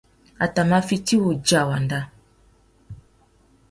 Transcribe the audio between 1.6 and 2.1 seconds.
wanda.